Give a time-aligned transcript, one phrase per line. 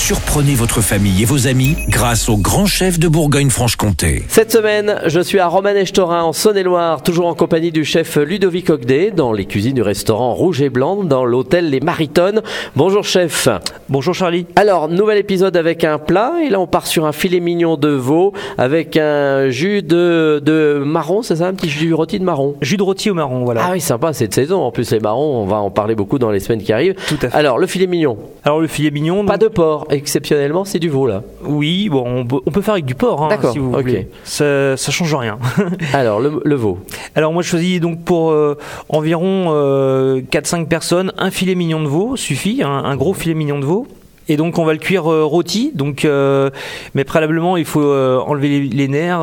[0.00, 4.24] Surprenez votre famille et vos amis grâce au grand chef de Bourgogne-Franche-Comté.
[4.28, 9.12] Cette semaine, je suis à Romanèche-Torin en Saône-et-Loire, toujours en compagnie du chef Ludovic Ogdet,
[9.14, 12.40] dans les cuisines du restaurant Rouge et Blanc, dans l'hôtel Les Maritones.
[12.74, 13.46] Bonjour chef.
[13.90, 14.46] Bonjour Charlie.
[14.56, 17.90] Alors, nouvel épisode avec un plat, et là on part sur un filet mignon de
[17.90, 22.56] veau avec un jus de, de marron, c'est ça Un petit jus rôti de marron?
[22.62, 23.62] Jus de rôti au marron, voilà.
[23.66, 24.60] Ah oui, sympa, c'est de saison.
[24.62, 26.94] En plus, les marrons, on va en parler beaucoup dans les semaines qui arrivent.
[27.06, 27.36] Tout à fait.
[27.36, 30.88] Alors, le filet mignon, Alors le filet mignon, pas donc- de porc, exceptionnellement, c'est du
[30.88, 31.22] veau là.
[31.42, 34.08] oui, bon, on peut, on peut faire avec du porc, hein, D'accord, si vous voulez.
[34.24, 35.38] Ça, ça change rien.
[35.92, 36.78] Alors, le, le veau.
[37.14, 38.56] Alors moi je choisis donc pour euh,
[38.88, 43.64] environ euh, 4-5 personnes un filet mignon de veau suffit, un gros filet mignon de
[43.64, 43.86] veau.
[44.30, 46.50] Et donc on va le cuire euh, rôti, donc euh,
[46.94, 49.22] mais préalablement il faut euh, enlever les, les nerfs,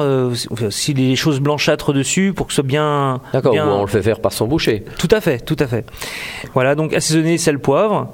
[0.69, 3.21] si les choses blanchâtres dessus pour que ce soit bien.
[3.31, 4.83] D'accord, bien- on le fait faire par son boucher.
[4.99, 5.85] Tout à fait, tout à fait.
[6.53, 8.09] Voilà, donc assaisonner sel, poivre,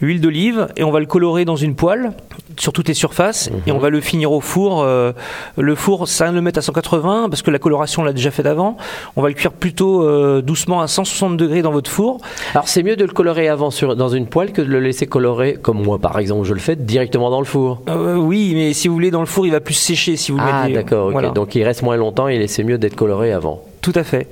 [0.00, 2.12] huile d'olive, et on va le colorer dans une poêle
[2.58, 4.82] sur toutes les surfaces, et on va le finir au four.
[4.82, 5.12] euh,
[5.56, 8.46] le four, ça le mettre à 180 parce que la coloration on l'a déjà fait
[8.46, 8.76] avant.
[9.16, 12.18] On va le cuire plutôt euh, doucement à 160 degrés dans votre four.
[12.54, 15.06] Alors c'est mieux de le colorer avant sur, dans une poêle que de le laisser
[15.06, 17.82] colorer, comme moi par exemple, je le fais directement dans le four.
[17.88, 20.38] Euh, oui, mais si vous voulez dans le four, il va plus sécher si vous
[20.38, 21.12] le Ah d'accord, ok.
[21.12, 21.30] Voilà.
[21.30, 23.62] donc il reste moins longtemps et c'est mieux d'être coloré avant.
[23.80, 24.28] Tout à fait.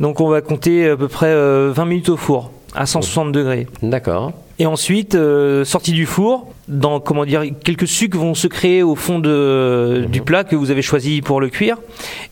[0.00, 3.66] Donc on va compter à peu près euh, 20 minutes au four à 160 degrés.
[3.82, 4.32] D'accord.
[4.60, 8.94] Et ensuite, euh, sorti du four, dans comment dire, quelques sucs vont se créer au
[8.94, 11.76] fond de, du plat que vous avez choisi pour le cuire,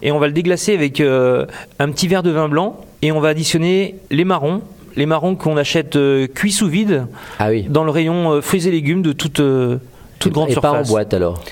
[0.03, 1.47] et on va le déglacer avec euh,
[1.81, 4.63] un petit verre de vin blanc, et on va additionner les marrons,
[4.95, 7.07] les marrons qu'on achète euh, cuits sous vide
[7.41, 7.67] Ah oui.
[7.69, 9.79] dans le rayon euh, fruits et légumes de toute euh,
[10.21, 10.71] toute grande et surface.
[10.73, 11.43] pas en boîte alors,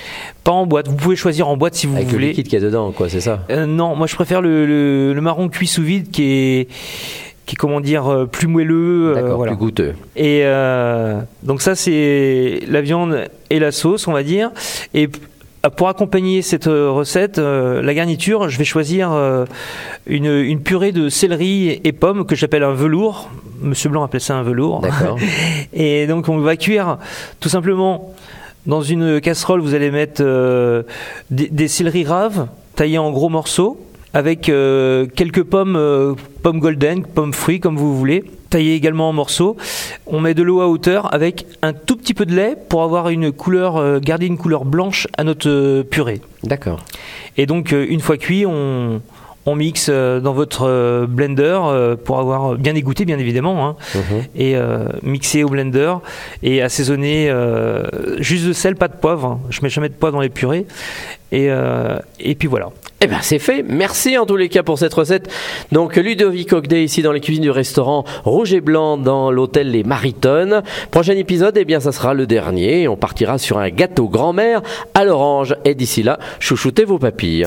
[0.44, 0.86] Pas en boîte.
[0.86, 2.28] Vous pouvez choisir en boîte si vous avec le voulez.
[2.28, 5.20] liquide qu'il y a dedans, quoi, c'est ça non, moi je préfère le, le- le
[5.20, 6.68] marron cuit sous vide qui est
[7.50, 9.16] qui est comment dire euh, plus moelleux.
[9.16, 9.50] euh, voilà.
[9.52, 9.94] plus goûteux.
[10.14, 14.52] Et euh, donc ça c'est la viande et la sauce, on va dire.
[14.94, 15.08] Et
[15.76, 19.46] pour accompagner cette recette, euh, la garniture, je vais choisir euh,
[20.06, 23.28] une, une purée de céleri et pommes que j'appelle un velours.
[23.60, 24.80] Monsieur Blanc appelait ça un velours.
[25.72, 26.98] Et donc on va cuire
[27.40, 28.14] tout simplement
[28.66, 30.84] dans une casserole, vous allez mettre euh,
[31.32, 32.46] des, des céleris raves
[32.76, 33.80] taillés en gros morceaux
[34.14, 39.12] avec euh, quelques pommes, euh, pommes golden, pommes fruits comme vous voulez, taillées également en
[39.12, 39.56] morceaux.
[40.06, 43.08] On met de l'eau à hauteur avec un tout petit peu de lait pour avoir
[43.08, 46.20] une couleur, euh, garder une couleur blanche à notre purée.
[46.42, 46.80] D'accord.
[47.36, 49.00] Et donc une fois cuit, on,
[49.46, 53.66] on mixe euh, dans votre euh, blender euh, pour avoir bien égoutté bien évidemment.
[53.66, 54.22] hein Mhm.
[54.36, 55.94] et euh, mixer au blender
[56.42, 57.84] et assaisonner euh,
[58.18, 59.26] juste de sel, pas de poivre.
[59.26, 59.40] hein.
[59.50, 60.66] Je mets jamais de poivre dans les purées.
[61.32, 62.70] Et, euh, et puis voilà.
[63.02, 63.62] Eh ben c'est fait.
[63.66, 65.32] Merci en tous les cas pour cette recette.
[65.72, 69.84] Donc Ludovic Ogdet ici dans les cuisines du restaurant Rouge et Blanc dans l'hôtel Les
[69.84, 70.62] Maritones.
[70.90, 72.88] Prochain épisode, eh bien ça sera le dernier.
[72.88, 74.60] On partira sur un gâteau grand-mère
[74.94, 75.54] à l'orange.
[75.64, 77.46] Et d'ici là, chouchoutez vos papilles.